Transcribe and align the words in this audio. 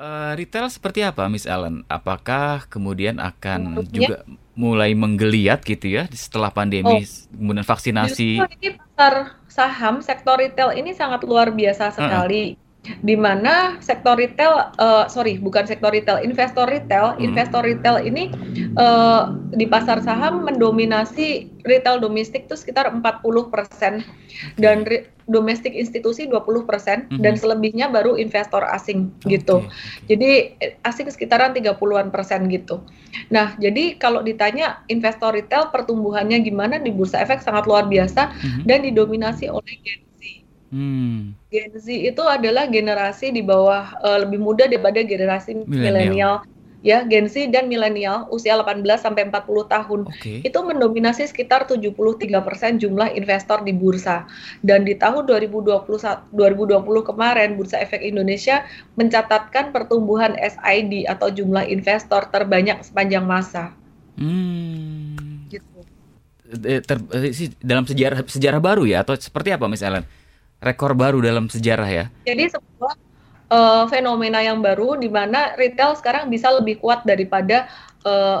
Eee, 0.00 0.32
retail 0.40 0.66
seperti 0.72 1.00
apa, 1.04 1.28
Miss 1.32 1.44
Ellen? 1.44 1.84
Apakah 1.96 2.64
kemudian 2.72 3.20
akan 3.20 3.60
Maksudnya? 3.76 3.90
juga 3.92 4.24
mulai 4.56 4.96
menggeliat 4.96 5.60
gitu 5.70 5.86
ya 5.96 6.02
setelah 6.24 6.48
Oh, 6.84 6.98
pandemi 6.98 7.04
s 7.04 7.28
kemudian 7.28 7.64
vaksinasi? 7.68 8.30
justru 8.32 8.42
ini 8.60 8.68
pasar 8.80 9.14
saham 9.50 9.94
sektor 10.08 10.36
retail 10.40 10.70
ini 10.80 10.90
sangat 10.96 11.20
luar 11.28 11.48
biasa 11.52 11.84
sekali, 11.92 12.56
di 13.04 13.12
mana 13.12 13.76
sektor 13.84 14.16
retail 14.16 14.72
eee, 14.80 15.04
sorry 15.12 15.36
bukan 15.36 15.68
sektor 15.68 15.92
retail, 15.92 16.24
investor 16.24 16.64
retail 16.64 17.12
Mhm. 17.16 17.24
investor 17.28 17.62
retail 17.62 17.96
ini, 18.00 18.32
eee, 18.74 19.20
di 19.52 19.68
pasar 19.68 20.00
saham 20.00 20.48
mendominasi 20.48 21.52
retail 21.68 22.00
domestik 22.00 22.48
tuh 22.48 22.56
sekitar 22.56 22.88
40% 22.88 24.00
dan 24.56 24.82
Oke. 24.84 24.88
re 24.88 24.98
domestik 25.30 25.70
institusi 25.70 26.26
20% 26.26 27.06
dan 27.22 27.36
Mhm. 27.36 27.38
selebihnya 27.38 27.86
baru 27.86 28.18
investor 28.18 28.66
asing 28.66 29.14
gitu. 29.30 29.62
Oke 29.62 29.70
oke. 29.70 30.06
Jadi, 30.10 30.30
e 30.58 30.66
asing 30.82 31.06
sekitaran 31.06 31.54
30-an 31.54 32.10
persen 32.10 32.50
gitu. 32.50 32.82
Nah, 33.30 33.54
jadi 33.54 33.94
kalau 33.94 34.26
ditanya 34.26 34.82
investor 34.90 35.30
retail 35.30 35.70
pertumbuhannya 35.70 36.42
gimana 36.42 36.82
di 36.82 36.90
bursa 36.90 37.22
efek 37.22 37.46
sangat 37.46 37.70
luar 37.70 37.86
biasa 37.86 38.34
Mhm. 38.34 38.62
dan 38.66 38.78
didominasi 38.82 39.46
oleh 39.46 39.74
Gen 39.86 40.00
Z. 40.70 40.74
Mmm. 40.74 41.34
Gen 41.50 41.72
Z 41.74 41.86
itu 41.90 42.22
adalah 42.22 42.70
generasi 42.70 43.34
di 43.34 43.42
bawah 43.42 43.90
eee, 44.06 44.18
lebih 44.22 44.38
muda 44.38 44.70
daripada 44.70 45.02
generasi 45.02 45.66
Milenial. 45.66 46.46
ya, 46.80 47.04
Gen 47.04 47.28
Z 47.28 47.52
dan 47.52 47.68
milenial 47.68 48.24
usia 48.32 48.56
18 48.56 49.04
sampai 49.04 49.28
40 49.28 49.68
tahun. 49.68 50.00
Oke. 50.08 50.40
Itu 50.40 50.64
mendominasi 50.64 51.28
sekitar 51.28 51.68
73% 51.68 52.80
jumlah 52.80 53.12
investor 53.12 53.60
di 53.60 53.74
bursa. 53.76 54.24
Dan 54.64 54.88
di 54.88 54.96
tahun 54.96 55.28
2021 55.28 56.32
2020 56.32 57.04
kemarin 57.04 57.58
Bursa 57.58 57.82
Efek 57.84 58.00
Indonesia 58.00 58.64
mencatatkan 58.96 59.76
pertumbuhan 59.76 60.32
SID 60.40 61.04
atau 61.04 61.28
jumlah 61.28 61.68
investor 61.68 62.30
terbanyak 62.32 62.80
sepanjang 62.80 63.28
masa. 63.28 63.76
Mmm. 64.16 65.52
Gitu. 65.52 65.78
Ter 66.50 66.98
eee, 67.12 67.30
si 67.36 67.44
dalam 67.60 67.84
sejarah 67.84 68.24
sejarah 68.24 68.60
baru 68.62 68.88
ya 68.88 69.04
atau 69.04 69.14
seperti 69.20 69.52
apa, 69.52 69.68
Miss 69.68 69.84
Ellen? 69.84 70.19
Rekor 70.60 70.92
baru 70.92 71.24
dalam 71.24 71.48
sejarah 71.48 71.88
ya? 71.88 72.04
Jadi 72.28 72.52
sebuah, 72.52 72.92
eee, 73.48 73.84
fenomena 73.88 74.44
yang 74.44 74.60
baru 74.60 75.00
di 75.00 75.08
mana 75.08 75.56
retail 75.56 75.96
sekarang 75.96 76.28
bisa 76.28 76.52
lebih 76.52 76.76
kuat 76.84 77.00
daripada, 77.08 77.64
eee, 78.04 78.40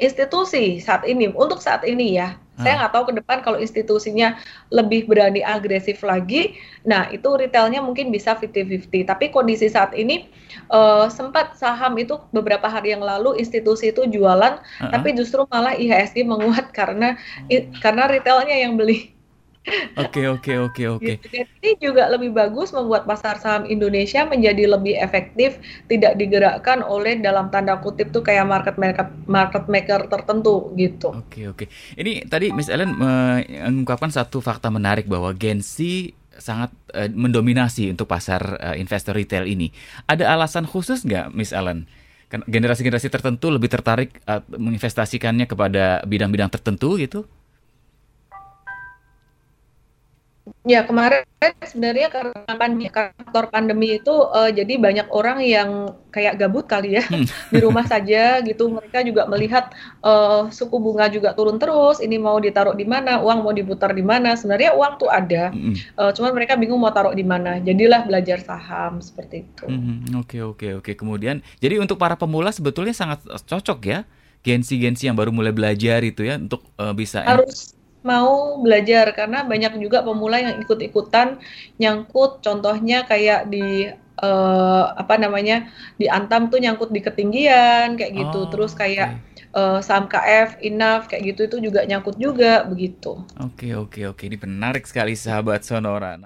institusi 0.00 0.80
saat 0.80 1.04
ini, 1.04 1.28
untuk 1.36 1.60
saat 1.60 1.84
ini 1.84 2.16
ya. 2.16 2.40
Saya 2.56 2.76
Ah. 2.76 2.78
nggak 2.86 2.92
tahu 2.96 3.04
ke 3.12 3.14
depan 3.20 3.38
kalau 3.44 3.58
institusinya 3.60 4.40
lebih 4.72 5.04
berani 5.08 5.44
agresif 5.44 6.00
lagi, 6.00 6.56
nah 6.88 7.08
itu 7.12 7.28
retailnya 7.36 7.84
mungkin 7.84 8.08
bisa 8.08 8.32
50-50. 8.36 9.04
Tapi 9.04 9.28
kondisi 9.28 9.68
saat 9.68 9.92
ini, 9.92 10.32
eee, 10.72 11.04
sempat 11.12 11.56
saham 11.60 11.92
itu 12.00 12.16
beberapa 12.32 12.64
hari 12.72 12.96
yang 12.96 13.04
lalu 13.04 13.36
institusi 13.40 13.92
itu 13.92 14.08
jualan, 14.08 14.56
Heeh. 14.60 14.88
tapi 14.88 15.12
justru 15.12 15.44
malah 15.52 15.76
IHSG 15.76 16.24
menguat 16.24 16.72
karena 16.78 17.20
i 17.52 17.68
karena 17.84 18.08
retailnya 18.08 18.56
yang 18.56 18.80
beli. 18.80 19.12
Oke 19.94 20.26
oke 20.26 20.52
oke 20.58 20.82
oke. 20.98 21.14
Gitu, 21.22 21.38
ini 21.62 21.70
juga 21.78 22.10
lebih 22.10 22.34
bagus 22.34 22.74
membuat 22.74 23.06
pasar 23.06 23.38
saham 23.38 23.62
Indonesia 23.70 24.26
menjadi 24.26 24.66
lebih 24.66 24.98
efektif, 24.98 25.60
tidak 25.86 26.18
digerakkan 26.18 26.82
oleh 26.82 27.20
dalam 27.22 27.46
tanda 27.52 27.78
kutip 27.78 28.10
tuh 28.10 28.26
kayak 28.26 28.42
market 28.48 28.74
maker 28.74 29.06
market 29.30 29.64
maker 29.70 30.00
tertentu 30.10 30.74
gitu. 30.74 31.14
Oke 31.14 31.46
oke. 31.46 31.64
Ini 31.94 32.26
tadi 32.26 32.50
Miss 32.50 32.66
Ellen 32.66 32.96
mengungkapkan 32.98 34.10
satu 34.10 34.42
fakta 34.42 34.72
menarik 34.72 35.06
bahwa 35.06 35.30
Gen 35.36 35.62
Z 35.62 35.78
sangat, 36.40 36.72
eee, 36.96 37.12
mendominasi 37.12 37.92
untuk 37.92 38.08
pasar, 38.08 38.56
eee, 38.58 38.82
investor 38.82 39.14
retail 39.14 39.44
ini. 39.46 39.70
Ada 40.08 40.32
alasan 40.32 40.64
khusus 40.66 41.04
nggak, 41.06 41.30
Miss 41.36 41.52
Ellen? 41.52 41.86
Kan 42.32 42.40
generasi-generasi 42.48 43.12
tertentu 43.12 43.52
lebih 43.52 43.68
tertarik, 43.68 44.16
eee, 44.24 44.40
menginvestasikannya 44.56 45.44
kepada 45.44 46.00
bidang-bidang 46.08 46.48
tertentu 46.48 46.96
gitu? 46.96 47.28
Ya 50.66 50.82
kemarin 50.82 51.22
sebenarnya 51.62 52.10
karena 52.10 52.34
pandemi 52.58 52.86
karena 52.90 53.14
faktor 53.14 53.44
pandemi 53.54 53.98
itu, 53.98 54.14
eee, 54.34 54.50
jadi 54.58 54.74
banyak 54.78 55.06
orang 55.14 55.38
yang 55.42 55.70
kayak 56.10 56.34
gabut 56.38 56.66
kali 56.66 56.98
ya, 56.98 57.02
Hmm. 57.06 57.22
di 57.54 57.58
rumah 57.62 57.86
saja 57.86 58.42
gitu. 58.42 58.66
Mereka 58.70 59.06
juga 59.06 59.26
melihat, 59.30 59.70
eee, 60.02 60.50
suku 60.50 60.82
bunga 60.82 61.06
juga 61.10 61.34
turun 61.38 61.62
terus, 61.62 62.02
ini 62.02 62.18
mau 62.18 62.38
ditaruh 62.42 62.74
di 62.74 62.82
mana, 62.86 63.22
uang 63.22 63.38
mau 63.46 63.54
diputar 63.54 63.94
di 63.94 64.02
mana, 64.02 64.34
sebenarnya 64.34 64.74
uang 64.74 64.92
tuh 65.02 65.10
ada, 65.10 65.54
eee, 65.98 66.10
cuman 66.14 66.30
mereka 66.34 66.58
bingung 66.58 66.78
mau 66.82 66.90
taruh 66.94 67.14
di 67.14 67.22
mana. 67.26 67.62
Jadilah 67.62 68.02
belajar 68.06 68.38
saham, 68.42 68.98
seperti 68.98 69.46
itu. 69.46 69.66
Mhm, 69.66 70.14
oke 70.26 70.38
oke 70.42 70.66
oke. 70.82 70.90
Kemudian 70.98 71.38
jadi 71.62 71.78
untuk 71.78 71.98
para 72.02 72.18
pemula 72.18 72.50
sebetulnya 72.50 72.94
sangat, 72.94 73.22
cocok 73.46 73.78
ya, 73.82 73.98
Gen 74.42 74.62
Z 74.66 74.74
Gen 74.78 74.94
Z 74.98 75.06
yang 75.06 75.14
baru 75.18 75.30
mulai 75.30 75.54
belajar 75.54 76.02
itu 76.02 76.26
ya 76.26 76.34
untuk, 76.38 76.66
eee, 76.78 76.94
bisa 76.98 77.22
Harus 77.22 77.78
mau 78.02 78.58
belajar 78.64 79.06
karena 79.14 79.46
banyak 79.46 79.78
juga 79.82 80.02
pemula 80.06 80.36
yang 80.42 80.54
ikut-ikutan 80.62 81.38
nyangkut, 81.80 82.42
contohnya 82.44 83.06
kayak 83.10 83.46
di, 83.52 83.90
eee, 84.22 84.84
apa 85.02 85.14
namanya, 85.18 85.70
di 86.00 86.06
Antam 86.10 86.50
tuh 86.52 86.58
nyangkut 86.62 86.90
di 86.94 87.00
ketinggian 87.06 87.94
kayak 87.98 88.12
gitu. 88.18 88.46
Terus 88.50 88.72
Oh, 88.74 88.78
kayak, 88.82 89.08
oke. 89.18 89.54
eee, 89.56 89.78
saham 89.86 90.06
KF, 90.10 90.58
Inaf 90.66 91.06
kayak 91.10 91.22
gitu 91.34 91.40
itu 91.48 91.56
juga 91.70 91.80
nyangkut 91.86 92.16
juga, 92.18 92.66
begitu. 92.66 93.22
Oke 93.40 93.72
oke 93.72 94.00
oke. 94.12 94.22
Ini 94.28 94.36
menarik 94.36 94.84
sekali 94.84 95.16
sahabat 95.16 95.64
Sonora. 95.64 96.20